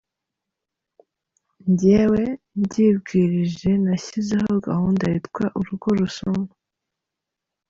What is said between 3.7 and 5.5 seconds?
nashyizeho gahunda yitwa